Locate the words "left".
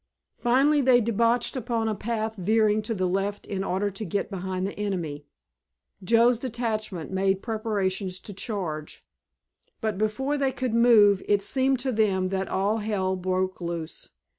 3.05-3.45